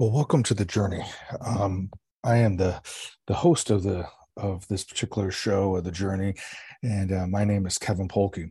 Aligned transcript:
Well, 0.00 0.12
welcome 0.12 0.42
to 0.44 0.54
the 0.54 0.64
journey. 0.64 1.04
Um, 1.44 1.90
I 2.24 2.36
am 2.36 2.56
the 2.56 2.80
the 3.26 3.34
host 3.34 3.68
of 3.68 3.82
the 3.82 4.06
of 4.34 4.66
this 4.68 4.82
particular 4.82 5.30
show 5.30 5.76
of 5.76 5.84
the 5.84 5.90
journey, 5.90 6.36
and 6.82 7.12
uh, 7.12 7.26
my 7.26 7.44
name 7.44 7.66
is 7.66 7.76
Kevin 7.76 8.08
Polke. 8.08 8.50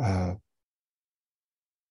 Uh, 0.00 0.34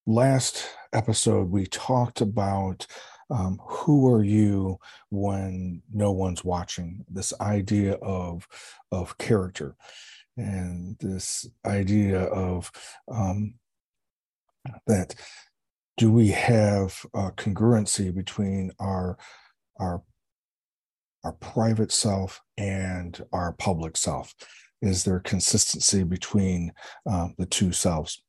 last 0.08 0.70
episode, 0.94 1.50
we 1.50 1.66
talked 1.66 2.22
about 2.22 2.88
um, 3.30 3.60
who 3.68 4.08
are 4.14 4.24
you 4.24 4.78
when 5.10 5.82
no 5.94 6.14
one's 6.14 6.46
watching. 6.46 7.04
This 7.10 7.34
idea 7.42 7.96
of 7.96 8.48
of 8.94 9.18
character, 9.18 9.76
and 10.38 10.96
this 11.02 11.46
idea 11.66 12.22
of 12.22 12.72
um, 13.12 13.56
that 14.88 15.16
do 15.98 16.12
we 16.12 16.30
have 16.30 17.06
a 17.14 17.32
congruency 17.32 18.14
between 18.14 18.72
our 18.80 19.18
our 19.80 20.02
our 21.24 21.34
private 21.34 21.92
self 21.92 22.42
and 22.58 23.24
our 23.34 23.54
public 23.54 23.98
self? 23.98 24.34
Is 24.82 25.04
there 25.04 25.20
consistency 25.20 26.04
between 26.04 26.72
um, 27.10 27.34
the 27.38 27.46
two 27.46 27.72
selves? 27.72 28.22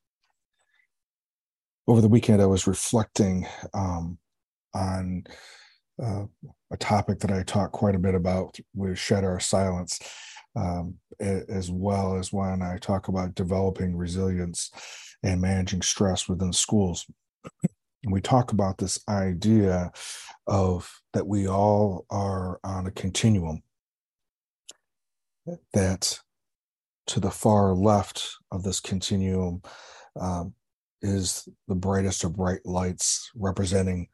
Over 1.88 2.01
the 2.01 2.09
weekend 2.09 2.43
i 2.43 2.47
was 2.47 2.66
reflecting 2.66 3.47
um, 3.74 4.19
on 4.74 5.24
uh, 6.02 6.24
a 6.71 6.77
topic 6.79 7.21
that 7.21 7.30
i 7.30 7.43
talk 7.43 7.73
quite 7.73 7.95
a 7.95 8.01
bit 8.01 8.15
about 8.15 8.59
with 8.74 8.98
shed 8.98 9.24
our 9.24 9.38
silence 9.38 10.01
um, 10.57 10.96
as 11.21 11.71
well 11.71 12.16
as 12.16 12.33
when 12.33 12.60
i 12.60 12.77
talk 12.79 13.07
about 13.07 13.37
developing 13.37 13.96
resilience 13.96 14.71
and 15.23 15.41
managing 15.41 15.80
stress 15.80 16.29
within 16.29 16.52
schools 16.52 17.07
and 18.06 18.12
we 18.12 18.20
talk 18.20 18.52
about 18.52 18.78
this 18.78 19.01
idea 19.09 19.91
of 20.46 21.02
that 21.12 21.27
we 21.27 21.48
all 21.48 22.07
are 22.09 22.60
on 22.62 22.87
a 22.87 22.93
continuum. 22.93 23.65
That 25.74 26.21
to 27.09 27.21
the 27.21 27.32
far 27.32 27.74
left 27.74 28.29
of 28.52 28.62
this 28.62 28.79
continuum 28.79 29.60
um, 30.18 30.54
is 31.02 31.49
the 31.66 31.74
brightest 31.74 32.23
of 32.23 32.37
bright 32.37 32.65
lights 32.65 33.29
representing 33.34 34.07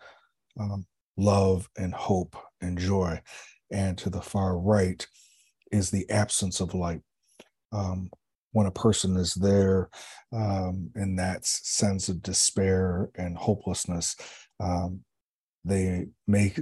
um, 0.58 0.86
love 1.18 1.68
and 1.76 1.92
hope 1.92 2.34
and 2.62 2.78
joy. 2.78 3.20
And 3.70 3.98
to 3.98 4.08
the 4.08 4.22
far 4.22 4.58
right 4.58 5.06
is 5.70 5.90
the 5.90 6.08
absence 6.08 6.60
of 6.60 6.72
light. 6.72 7.02
Um, 7.72 8.10
when 8.52 8.66
a 8.66 8.70
person 8.70 9.16
is 9.16 9.34
there 9.34 9.88
um, 10.32 10.90
in 10.94 11.16
that 11.16 11.44
sense 11.44 12.08
of 12.08 12.22
despair 12.22 13.10
and 13.16 13.36
hopelessness, 13.36 14.16
um, 14.60 15.00
they 15.64 16.06
may 16.26 16.54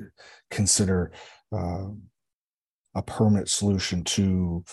consider 0.50 1.12
uh, 1.52 1.86
a 2.94 3.02
permanent 3.02 3.48
solution 3.48 4.04
to 4.04 4.64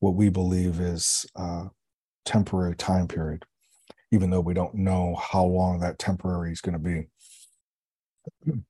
what 0.00 0.14
we 0.14 0.28
believe 0.28 0.80
is 0.80 1.26
a 1.36 1.64
temporary 2.24 2.76
time 2.76 3.08
period, 3.08 3.44
even 4.12 4.30
though 4.30 4.40
we 4.40 4.54
don't 4.54 4.74
know 4.74 5.14
how 5.16 5.44
long 5.44 5.80
that 5.80 5.98
temporary 5.98 6.52
is 6.52 6.60
going 6.60 6.72
to 6.72 7.06
be. 8.46 8.52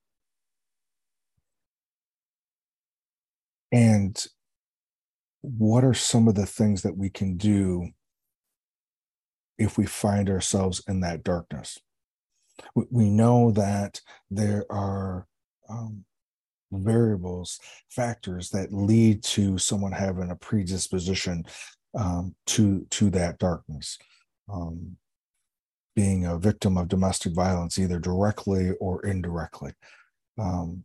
And 3.72 4.16
what 5.46 5.84
are 5.84 5.94
some 5.94 6.26
of 6.26 6.34
the 6.34 6.46
things 6.46 6.82
that 6.82 6.96
we 6.96 7.08
can 7.08 7.36
do 7.36 7.88
if 9.58 9.78
we 9.78 9.86
find 9.86 10.28
ourselves 10.28 10.82
in 10.88 11.00
that 11.00 11.22
darkness? 11.22 11.78
We 12.90 13.10
know 13.10 13.52
that 13.52 14.00
there 14.30 14.64
are 14.70 15.26
um, 15.68 16.04
variables, 16.72 17.60
factors 17.90 18.50
that 18.50 18.72
lead 18.72 19.22
to 19.24 19.58
someone 19.58 19.92
having 19.92 20.30
a 20.30 20.36
predisposition 20.36 21.44
um, 21.94 22.34
to 22.46 22.86
to 22.90 23.10
that 23.10 23.38
darkness. 23.38 23.98
Um, 24.52 24.96
being 25.94 26.26
a 26.26 26.38
victim 26.38 26.76
of 26.76 26.88
domestic 26.88 27.32
violence, 27.32 27.78
either 27.78 27.98
directly 27.98 28.72
or 28.80 29.04
indirectly. 29.06 29.72
Um, 30.38 30.84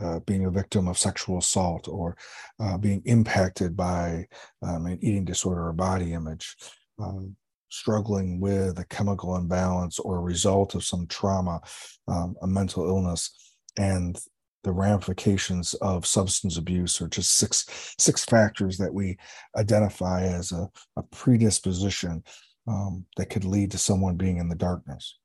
uh, 0.00 0.20
being 0.20 0.44
a 0.44 0.50
victim 0.50 0.88
of 0.88 0.98
sexual 0.98 1.38
assault 1.38 1.88
or 1.88 2.16
uh, 2.60 2.76
being 2.76 3.02
impacted 3.04 3.76
by 3.76 4.26
um, 4.62 4.86
an 4.86 4.98
eating 5.00 5.24
disorder 5.24 5.68
or 5.68 5.72
body 5.72 6.12
image, 6.12 6.56
um, 6.98 7.36
struggling 7.68 8.40
with 8.40 8.78
a 8.78 8.84
chemical 8.86 9.36
imbalance 9.36 9.98
or 9.98 10.16
a 10.16 10.22
result 10.22 10.74
of 10.74 10.84
some 10.84 11.06
trauma, 11.06 11.60
um, 12.08 12.34
a 12.42 12.46
mental 12.46 12.86
illness, 12.86 13.30
and 13.76 14.18
the 14.64 14.72
ramifications 14.72 15.74
of 15.74 16.04
substance 16.04 16.56
abuse 16.56 17.00
are 17.00 17.08
just 17.08 17.36
six 17.36 17.94
six 17.98 18.24
factors 18.24 18.76
that 18.78 18.92
we 18.92 19.16
identify 19.56 20.22
as 20.22 20.50
a, 20.50 20.68
a 20.96 21.02
predisposition 21.04 22.24
um, 22.66 23.04
that 23.16 23.30
could 23.30 23.44
lead 23.44 23.70
to 23.70 23.78
someone 23.78 24.16
being 24.16 24.38
in 24.38 24.48
the 24.48 24.56
darkness. 24.56 25.18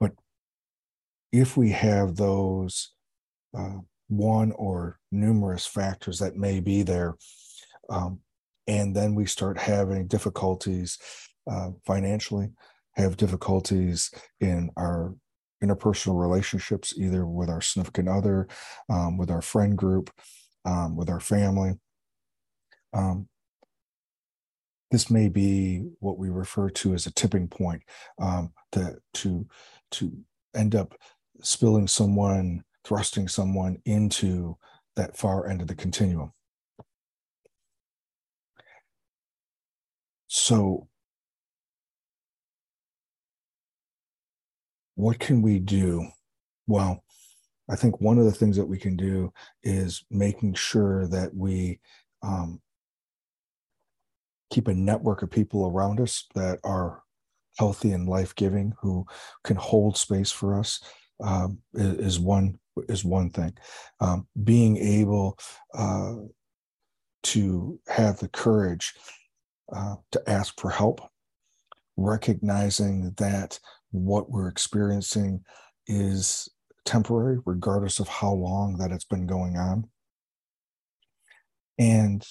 But 0.00 0.12
if 1.30 1.56
we 1.56 1.70
have 1.70 2.16
those 2.16 2.93
uh, 3.56 3.78
one 4.08 4.52
or 4.52 4.98
numerous 5.10 5.66
factors 5.66 6.18
that 6.18 6.36
may 6.36 6.60
be 6.60 6.82
there. 6.82 7.14
Um, 7.88 8.20
and 8.66 8.94
then 8.94 9.14
we 9.14 9.26
start 9.26 9.58
having 9.58 10.06
difficulties 10.06 10.98
uh, 11.50 11.70
financially, 11.86 12.50
have 12.92 13.16
difficulties 13.16 14.10
in 14.40 14.70
our 14.76 15.14
interpersonal 15.62 16.20
relationships, 16.20 16.94
either 16.96 17.26
with 17.26 17.48
our 17.48 17.60
significant 17.60 18.08
other, 18.08 18.48
um, 18.88 19.16
with 19.16 19.30
our 19.30 19.42
friend 19.42 19.76
group, 19.76 20.10
um, 20.64 20.96
with 20.96 21.10
our 21.10 21.20
family. 21.20 21.72
Um, 22.92 23.28
this 24.90 25.10
may 25.10 25.28
be 25.28 25.88
what 26.00 26.18
we 26.18 26.28
refer 26.28 26.70
to 26.70 26.94
as 26.94 27.06
a 27.06 27.12
tipping 27.12 27.48
point 27.48 27.82
um, 28.20 28.52
to, 28.72 28.96
to, 29.14 29.46
to 29.92 30.12
end 30.54 30.74
up 30.74 30.94
spilling 31.42 31.88
someone 31.88 32.62
thrusting 32.84 33.28
someone 33.28 33.78
into 33.84 34.56
that 34.96 35.16
far 35.16 35.48
end 35.48 35.60
of 35.60 35.66
the 35.68 35.74
continuum. 35.74 36.32
So, 40.26 40.88
what 44.96 45.18
can 45.18 45.42
we 45.42 45.58
do? 45.58 46.08
Well, 46.66 47.02
I 47.68 47.76
think 47.76 48.00
one 48.00 48.18
of 48.18 48.24
the 48.24 48.32
things 48.32 48.56
that 48.56 48.66
we 48.66 48.78
can 48.78 48.96
do 48.96 49.32
is 49.62 50.04
making 50.10 50.54
sure 50.54 51.06
that 51.08 51.34
we 51.34 51.80
um, 52.22 52.60
keep 54.50 54.68
a 54.68 54.74
network 54.74 55.22
of 55.22 55.30
people 55.30 55.66
around 55.66 56.00
us 56.00 56.26
that 56.34 56.58
are 56.64 57.02
healthy 57.58 57.92
and 57.92 58.08
life 58.08 58.34
giving, 58.34 58.72
who 58.80 59.06
can 59.44 59.56
hold 59.56 59.96
space 59.96 60.30
for 60.30 60.58
us, 60.58 60.80
um, 61.22 61.58
is 61.74 62.18
one 62.18 62.58
is 62.88 63.04
one 63.04 63.30
thing. 63.30 63.52
Um, 64.00 64.26
being 64.42 64.76
able 64.76 65.38
uh, 65.76 66.14
to 67.24 67.80
have 67.88 68.18
the 68.18 68.28
courage 68.28 68.94
uh, 69.74 69.96
to 70.12 70.22
ask 70.28 70.60
for 70.60 70.70
help, 70.70 71.00
recognizing 71.96 73.14
that 73.16 73.58
what 73.90 74.30
we're 74.30 74.48
experiencing 74.48 75.44
is 75.86 76.48
temporary, 76.84 77.38
regardless 77.46 77.98
of 78.00 78.08
how 78.08 78.32
long 78.32 78.76
that 78.78 78.90
it's 78.90 79.04
been 79.04 79.26
going 79.26 79.56
on. 79.56 79.88
And 81.78 82.24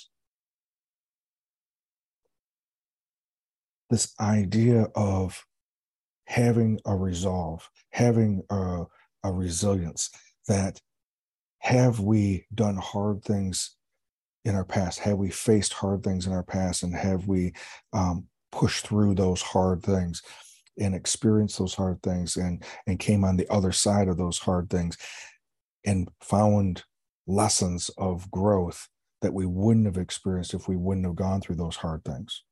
this 3.89 4.13
idea 4.19 4.87
of 4.95 5.43
having 6.25 6.79
a 6.85 6.95
resolve, 6.95 7.69
having 7.91 8.43
a, 8.49 8.83
a 9.23 9.31
resilience, 9.31 10.09
that 10.47 10.81
have 11.59 11.99
we 11.99 12.45
done 12.53 12.77
hard 12.77 13.23
things 13.23 13.75
in 14.45 14.55
our 14.55 14.65
past? 14.65 14.99
Have 14.99 15.17
we 15.17 15.29
faced 15.29 15.73
hard 15.73 16.03
things 16.03 16.27
in 16.27 16.33
our 16.33 16.43
past? 16.43 16.83
And 16.83 16.93
have 16.93 17.27
we 17.27 17.53
um, 17.93 18.27
pushed 18.51 18.87
through 18.87 19.15
those 19.15 19.41
hard 19.41 19.81
things 19.81 20.21
and 20.79 20.93
experienced 20.93 21.59
those 21.59 21.73
hard 21.73 22.01
things 22.01 22.35
and, 22.35 22.63
and 22.87 22.99
came 22.99 23.23
on 23.23 23.37
the 23.37 23.49
other 23.49 23.71
side 23.71 24.07
of 24.07 24.17
those 24.17 24.39
hard 24.39 24.69
things 24.69 24.97
and 25.85 26.09
found 26.21 26.83
lessons 27.27 27.89
of 27.97 28.29
growth 28.31 28.89
that 29.21 29.33
we 29.33 29.45
wouldn't 29.45 29.85
have 29.85 29.97
experienced 29.97 30.53
if 30.53 30.67
we 30.67 30.75
wouldn't 30.75 31.05
have 31.05 31.15
gone 31.15 31.39
through 31.39 31.55
those 31.55 31.77
hard 31.77 32.03
things? 32.03 32.43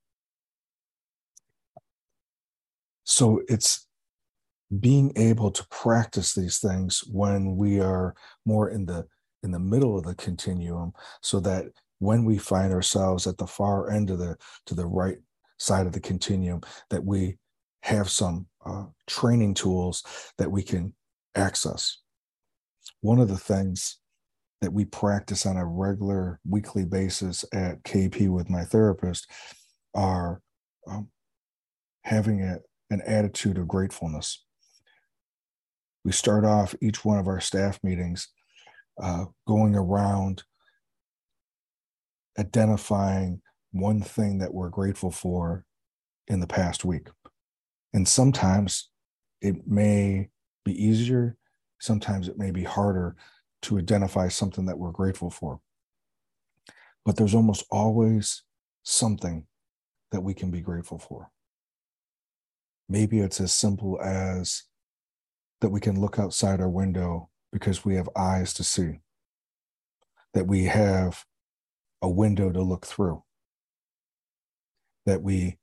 So 3.04 3.42
it's 3.50 3.88
being 4.80 5.12
able 5.16 5.52
to 5.52 5.66
practice 5.70 6.34
these 6.34 6.60
things 6.60 7.04
when 7.12 7.56
we 7.56 7.80
are 7.80 8.16
more 8.46 8.70
in 8.70 8.86
the 8.86 9.06
in 9.44 9.52
the 9.52 9.60
middle 9.60 9.98
of 9.98 10.06
the 10.06 10.16
continuum 10.16 10.94
so 11.22 11.40
that 11.40 11.66
when 12.00 12.24
we 12.24 12.38
find 12.38 12.72
ourselves 12.72 13.26
at 13.28 13.38
the 13.38 13.48
far 13.48 13.90
end 13.90 14.10
of 14.10 14.20
the 14.20 14.36
to 14.66 14.76
the 14.76 14.86
right 14.86 15.18
side 15.58 15.86
of 15.86 15.94
the 15.94 16.00
continuum 16.00 16.62
that 16.90 17.04
we 17.04 17.38
have 17.84 18.10
some 18.10 18.46
uh, 18.66 18.86
training 19.08 19.54
tools 19.54 20.04
that 20.38 20.52
we 20.52 20.62
can 20.62 20.94
access 21.36 21.98
one 23.02 23.20
of 23.20 23.28
the 23.28 23.38
things 23.38 23.98
that 24.62 24.72
we 24.72 24.86
practice 24.86 25.46
on 25.46 25.58
a 25.58 25.66
regular 25.66 26.40
weekly 26.48 26.86
basis 26.86 27.44
at 27.52 27.84
KP 27.84 28.30
with 28.30 28.50
my 28.50 28.64
therapist 28.64 29.30
are 29.96 30.42
um, 30.88 31.10
having 32.04 32.42
a, 32.44 32.60
an 32.92 33.02
attitude 33.06 33.58
of 33.58 33.68
gratefulness. 33.68 34.44
We 36.04 36.12
start 36.12 36.46
off 36.46 36.76
each 36.82 37.06
one 37.06 37.20
of 37.20 37.28
our 37.28 37.40
staff 37.40 37.80
meetings 37.84 38.30
uh, 39.02 39.26
going 39.48 39.76
around 39.76 40.44
identifying 42.40 43.42
one 43.72 44.02
thing 44.02 44.40
that 44.40 44.54
we're 44.54 44.70
grateful 44.70 45.12
for 45.12 45.66
in 46.28 46.40
the 46.40 46.48
past 46.48 46.86
week. 46.86 47.08
And 47.94 48.08
sometimes 48.08 48.90
it 49.42 49.68
may 49.68 50.30
be 50.64 50.86
easier, 50.86 51.38
sometimes 51.80 52.28
it 52.28 52.38
may 52.38 52.52
be 52.52 52.64
harder 52.64 53.16
to 53.64 53.78
identify 53.78 54.28
something 54.28 54.66
that 54.66 54.78
we're 54.78 54.92
grateful 54.92 55.30
for. 55.30 55.60
But 57.06 57.16
there's 57.16 57.36
almost 57.36 57.66
always 57.70 58.44
something 58.84 59.46
that 60.12 60.22
we 60.22 60.34
can 60.34 60.52
be 60.52 60.62
grateful 60.62 61.00
for. 61.00 61.30
Maybe 62.90 63.20
it's 63.20 63.40
as 63.40 63.54
simple 63.54 64.00
as 64.02 64.64
that 65.62 65.70
we 65.70 65.80
can 65.80 66.00
look 66.00 66.20
outside 66.20 66.60
our 66.60 66.70
window 66.70 67.30
because 67.52 67.86
we 67.86 67.96
have 67.96 68.10
eyes 68.16 68.54
to 68.56 68.64
see, 68.64 69.00
that 70.34 70.48
we 70.48 70.66
have 70.66 71.26
a 72.02 72.10
window 72.10 72.52
to 72.52 72.62
look 72.62 72.86
through, 72.86 73.24
that 75.06 75.22
we 75.22 75.58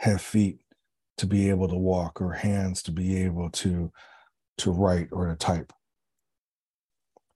have 0.00 0.20
feet 0.20 0.60
to 1.18 1.26
be 1.26 1.48
able 1.48 1.68
to 1.68 1.76
walk 1.76 2.20
or 2.20 2.32
hands 2.32 2.82
to 2.82 2.90
be 2.90 3.22
able 3.22 3.50
to 3.50 3.92
to 4.56 4.70
write 4.70 5.08
or 5.10 5.26
to 5.26 5.36
type. 5.36 5.72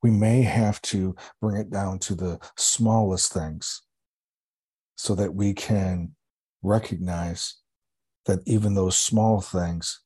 We 0.02 0.10
may 0.10 0.42
have 0.42 0.80
to 0.82 1.16
bring 1.40 1.56
it 1.56 1.70
down 1.70 1.98
to 2.00 2.14
the 2.14 2.38
smallest 2.56 3.32
things 3.32 3.82
so 4.96 5.14
that 5.16 5.34
we 5.34 5.52
can 5.52 6.14
recognize 6.62 7.56
that 8.26 8.40
even 8.46 8.74
those 8.74 8.96
small 8.96 9.40
things 9.40 10.00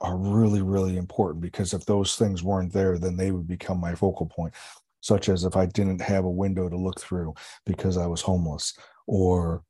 are 0.00 0.16
really, 0.16 0.62
really 0.62 0.96
important 0.96 1.40
because 1.40 1.72
if 1.72 1.84
those 1.86 2.16
things 2.16 2.42
weren't 2.42 2.72
there, 2.72 2.98
then 2.98 3.16
they 3.16 3.30
would 3.30 3.48
become 3.48 3.80
my 3.80 3.94
focal 3.94 4.26
point, 4.26 4.54
such 5.00 5.28
as 5.28 5.44
if 5.44 5.56
I 5.56 5.66
didn't 5.66 6.00
have 6.00 6.24
a 6.24 6.30
window 6.30 6.68
to 6.68 6.76
look 6.76 7.00
through 7.00 7.34
because 7.64 7.96
I 7.96 8.06
was 8.06 8.20
homeless, 8.20 8.74
or 9.06 9.62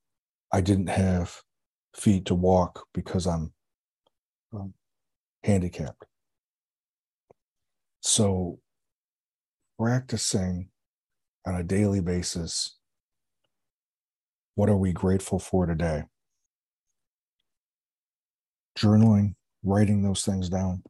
I 0.52 0.61
didn't 0.61 0.88
have 0.88 1.34
feet 1.94 2.26
to 2.26 2.34
walk 2.34 2.87
because 2.93 3.26
I'm 3.26 3.52
um, 4.52 4.75
handicapped. 5.44 6.05
So, 8.00 8.58
practicing 9.78 10.70
on 11.46 11.56
a 11.56 11.62
daily 11.62 12.00
basis 12.00 12.76
what 14.56 14.70
are 14.70 14.76
we 14.76 14.90
grateful 14.90 15.38
for 15.38 15.67
today? 15.67 16.05
Journaling, 18.76 19.34
writing 19.66 20.02
those 20.02 20.24
things 20.24 20.48
down. 20.48 20.82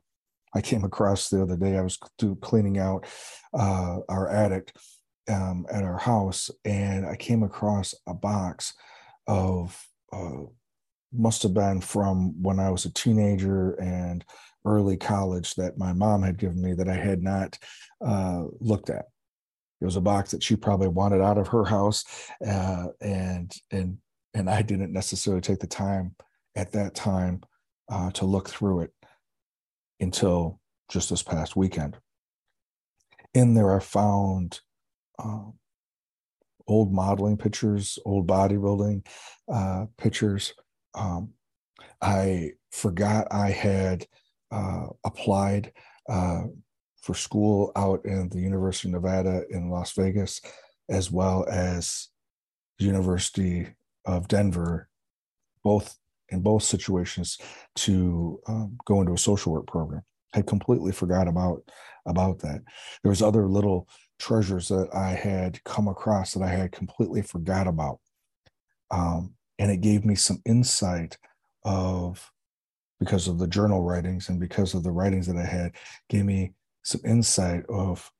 I 0.54 0.60
came 0.60 0.84
across 0.84 1.28
the 1.28 1.42
other 1.42 1.56
day, 1.56 1.76
I 1.76 1.82
was 1.82 1.98
cleaning 2.40 2.78
out 2.78 3.06
uh, 3.52 3.98
our 4.08 4.28
attic 4.28 4.72
um, 5.28 5.66
at 5.70 5.82
our 5.82 5.98
house, 5.98 6.50
and 6.64 7.04
I 7.06 7.16
came 7.16 7.42
across 7.42 7.94
a 8.06 8.14
box 8.14 8.74
of, 9.26 9.78
uh, 10.12 10.44
must 11.12 11.42
have 11.42 11.54
been 11.54 11.80
from 11.80 12.40
when 12.42 12.60
I 12.60 12.70
was 12.70 12.84
a 12.84 12.92
teenager 12.92 13.74
and 13.74 14.24
early 14.64 14.96
college 14.96 15.54
that 15.54 15.78
my 15.78 15.92
mom 15.92 16.22
had 16.22 16.38
given 16.38 16.60
me 16.60 16.74
that 16.74 16.88
I 16.88 16.96
had 16.96 17.22
not 17.22 17.58
uh, 18.04 18.44
looked 18.60 18.90
at. 18.90 19.06
It 19.80 19.84
was 19.84 19.96
a 19.96 20.00
box 20.00 20.30
that 20.30 20.42
she 20.42 20.56
probably 20.56 20.88
wanted 20.88 21.20
out 21.20 21.38
of 21.38 21.48
her 21.48 21.64
house, 21.64 22.04
uh, 22.46 22.86
and 23.00 23.52
and 23.70 23.98
and 24.32 24.48
I 24.48 24.62
didn't 24.62 24.92
necessarily 24.92 25.42
take 25.42 25.58
the 25.58 25.66
time 25.66 26.14
at 26.56 26.72
that 26.72 26.94
time 26.94 27.42
uh, 27.88 28.10
to 28.12 28.24
look 28.24 28.48
through 28.48 28.80
it 28.80 28.92
until 30.00 30.60
just 30.88 31.10
this 31.10 31.22
past 31.22 31.56
weekend. 31.56 31.96
In 33.34 33.54
there, 33.54 33.74
I 33.74 33.80
found 33.80 34.60
um, 35.18 35.54
old 36.66 36.92
modeling 36.92 37.36
pictures, 37.36 37.98
old 38.04 38.26
bodybuilding 38.26 39.06
uh, 39.52 39.86
pictures. 39.98 40.54
Um, 40.94 41.30
I 42.00 42.52
forgot 42.70 43.28
I 43.30 43.50
had 43.50 44.06
uh, 44.50 44.86
applied 45.04 45.72
uh, 46.08 46.44
for 47.00 47.14
school 47.14 47.72
out 47.76 48.04
in 48.04 48.28
the 48.28 48.40
University 48.40 48.88
of 48.88 48.94
Nevada 48.94 49.42
in 49.50 49.70
Las 49.70 49.92
Vegas, 49.92 50.40
as 50.88 51.10
well 51.10 51.46
as 51.50 52.08
University 52.78 53.68
of 54.04 54.28
Denver, 54.28 54.88
both 55.62 55.96
in 56.30 56.40
both 56.40 56.62
situations 56.62 57.38
to 57.76 58.40
um, 58.48 58.76
go 58.84 59.00
into 59.00 59.12
a 59.12 59.18
social 59.18 59.52
work 59.52 59.66
program. 59.66 60.02
I 60.34 60.42
completely 60.42 60.92
forgot 60.92 61.28
about 61.28 61.62
about 62.06 62.38
that. 62.40 62.62
There 63.02 63.10
was 63.10 63.22
other 63.22 63.48
little 63.48 63.88
treasures 64.18 64.68
that 64.68 64.88
I 64.94 65.10
had 65.10 65.62
come 65.64 65.88
across 65.88 66.34
that 66.34 66.42
I 66.42 66.48
had 66.48 66.72
completely 66.72 67.22
forgot 67.22 67.66
about, 67.66 68.00
um, 68.90 69.34
and 69.58 69.70
it 69.70 69.80
gave 69.80 70.04
me 70.04 70.14
some 70.14 70.40
insight 70.44 71.16
of 71.64 72.30
because 73.00 73.28
of 73.28 73.38
the 73.38 73.48
journal 73.48 73.82
writings 73.82 74.28
and 74.28 74.40
because 74.40 74.74
of 74.74 74.82
the 74.82 74.90
writings 74.90 75.26
that 75.26 75.36
I 75.36 75.44
had, 75.44 75.72
gave 76.08 76.24
me 76.24 76.52
some 76.82 77.00
insight 77.04 77.64
of 77.68 78.10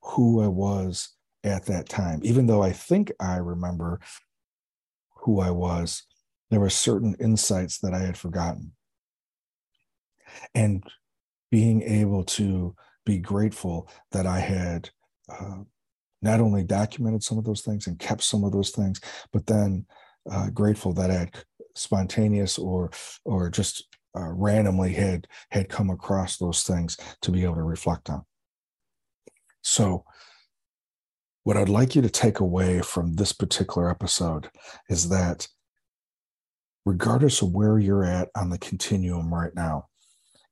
who 0.00 0.42
I 0.42 0.48
was 0.48 1.10
at 1.42 1.66
that 1.66 1.88
time. 1.88 2.20
Even 2.22 2.46
though 2.46 2.62
I 2.62 2.72
think 2.72 3.12
I 3.20 3.36
remember 3.36 4.00
who 5.16 5.40
I 5.40 5.50
was, 5.50 6.04
there 6.50 6.60
were 6.60 6.70
certain 6.70 7.16
insights 7.20 7.78
that 7.78 7.94
I 7.94 8.00
had 8.00 8.16
forgotten. 8.16 8.72
And 10.54 10.82
being 11.50 11.82
able 11.82 12.24
to 12.24 12.74
be 13.06 13.18
grateful 13.18 13.88
that 14.12 14.26
I 14.26 14.40
had 14.40 14.90
uh, 15.28 15.58
not 16.22 16.40
only 16.40 16.64
documented 16.64 17.22
some 17.22 17.38
of 17.38 17.44
those 17.44 17.62
things 17.62 17.86
and 17.86 17.98
kept 17.98 18.22
some 18.22 18.44
of 18.44 18.52
those 18.52 18.70
things, 18.70 19.00
but 19.32 19.46
then 19.46 19.86
uh, 20.30 20.50
grateful 20.50 20.92
that 20.94 21.10
I 21.10 21.14
had 21.14 21.34
spontaneous 21.74 22.58
or 22.58 22.90
or 23.24 23.50
just 23.50 23.84
uh, 24.16 24.32
randomly 24.32 24.92
had 24.92 25.26
had 25.50 25.68
come 25.68 25.90
across 25.90 26.38
those 26.38 26.62
things 26.62 26.96
to 27.22 27.30
be 27.30 27.44
able 27.44 27.56
to 27.56 27.62
reflect 27.62 28.08
on. 28.08 28.24
So, 29.62 30.04
what 31.42 31.56
I'd 31.56 31.68
like 31.68 31.94
you 31.94 32.02
to 32.02 32.10
take 32.10 32.40
away 32.40 32.80
from 32.80 33.14
this 33.14 33.32
particular 33.32 33.90
episode 33.90 34.48
is 34.88 35.08
that 35.10 35.48
regardless 36.84 37.42
of 37.42 37.52
where 37.52 37.78
you're 37.78 38.04
at 38.04 38.28
on 38.36 38.50
the 38.50 38.58
continuum 38.58 39.32
right 39.32 39.54
now, 39.54 39.86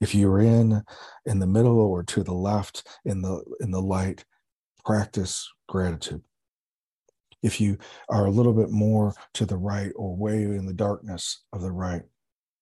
if 0.00 0.14
you're 0.14 0.40
in 0.40 0.82
in 1.26 1.38
the 1.38 1.46
middle 1.46 1.78
or 1.78 2.02
to 2.02 2.24
the 2.24 2.34
left 2.34 2.86
in 3.04 3.22
the 3.22 3.42
in 3.60 3.70
the 3.70 3.80
light, 3.80 4.24
practice 4.84 5.48
gratitude. 5.68 6.22
If 7.42 7.60
you 7.60 7.78
are 8.08 8.26
a 8.26 8.30
little 8.30 8.52
bit 8.52 8.70
more 8.70 9.14
to 9.34 9.46
the 9.46 9.56
right 9.56 9.92
or 9.96 10.16
way 10.16 10.42
in 10.42 10.66
the 10.66 10.72
darkness 10.72 11.44
of 11.52 11.60
the 11.60 11.72
right, 11.72 12.02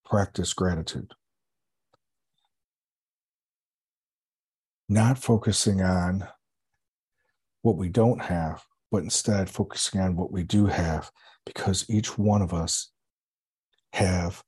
practice 0.05 0.53
gratitude. 0.53 1.13
Not 4.89 5.19
focusing 5.19 5.83
on 5.83 6.27
what 7.63 7.77
we 7.77 7.89
don't 7.89 8.23
have, 8.23 8.65
but 8.91 9.03
instead 9.03 9.49
focusing 9.49 10.01
on 10.01 10.17
what 10.17 10.33
we 10.33 10.43
do 10.43 10.67
have, 10.67 11.11
because 11.47 11.89
each 11.89 12.19
one 12.19 12.43
of 12.43 12.53
us 12.53 12.91
have 13.93 14.43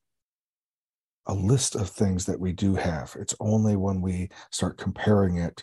a 1.26 1.34
list 1.34 1.75
of 1.75 1.88
things 1.88 2.26
that 2.26 2.40
we 2.40 2.52
do 2.52 2.75
have. 2.75 3.16
It's 3.18 3.34
only 3.40 3.76
when 3.76 4.00
we 4.00 4.28
start 4.50 4.78
comparing 4.78 5.37
it 5.37 5.62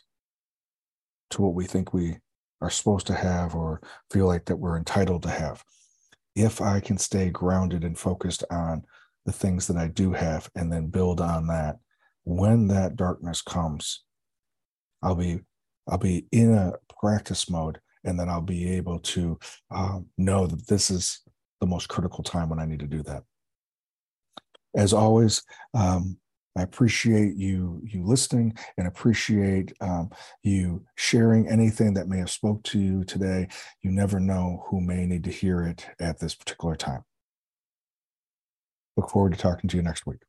to 1.32 1.42
what 1.42 1.54
we 1.54 1.66
think 1.66 1.94
we 1.94 2.18
are 2.62 2.70
supposed 2.70 3.08
to 3.08 3.14
have 3.14 3.56
or 3.56 3.82
feel 4.12 4.26
like 4.26 4.46
that 4.46 4.58
we're 4.58 4.78
entitled 4.78 5.24
to 5.24 5.30
have. 5.30 5.64
If 6.36 6.62
I 6.62 6.80
can 6.80 6.98
stay 6.98 7.30
grounded 7.30 7.84
and 7.84 7.98
focused 7.98 8.44
on 8.50 8.84
the 9.30 9.32
things 9.32 9.68
that 9.68 9.78
I 9.78 9.88
do 9.88 10.12
have 10.12 10.50
and 10.56 10.72
then 10.72 10.88
build 10.88 11.22
on 11.22 11.48
that. 11.48 11.78
When 12.24 12.68
that 12.70 12.96
darkness 12.96 13.42
comes, 13.44 14.04
I'll 15.04 15.16
be 15.16 15.42
I'll 15.88 16.00
be 16.00 16.26
in 16.32 16.54
a 16.54 16.74
practice 17.00 17.50
mode, 17.50 17.80
and 18.04 18.20
then 18.20 18.30
I'll 18.30 18.42
be 18.42 18.72
able 18.74 19.00
to 19.00 19.40
um, 19.72 20.08
know 20.18 20.46
that 20.46 20.68
this 20.68 20.92
is 20.92 21.22
the 21.62 21.68
most 21.68 21.90
critical 21.90 22.24
time 22.24 22.50
when 22.50 22.60
I 22.60 22.66
need 22.66 22.80
to 22.80 22.88
do 22.88 23.04
that. 23.04 23.24
As 24.76 24.94
always, 24.94 25.42
um, 25.74 26.18
I 26.58 26.64
appreciate 26.64 27.36
you 27.36 27.82
you 27.86 28.04
listening 28.04 28.58
and 28.78 28.88
appreciate 28.88 29.72
um, 29.82 30.10
you 30.44 30.84
sharing 30.96 31.48
anything 31.48 31.94
that 31.94 32.08
may 32.08 32.18
have 32.18 32.30
spoke 32.30 32.64
to 32.64 32.80
you 32.80 33.04
today. 33.04 33.48
You 33.82 33.92
never 33.92 34.20
know 34.20 34.66
who 34.68 34.82
may 34.82 35.06
need 35.06 35.24
to 35.26 35.32
hear 35.32 35.64
it 35.64 35.86
at 36.00 36.20
this 36.20 36.36
particular 36.36 36.76
time. 36.76 37.04
Look 38.98 39.10
forward 39.10 39.34
to 39.34 39.40
talking 39.40 39.70
to 39.70 39.78
you 39.78 39.84
next 39.84 40.06
week. 40.06 40.20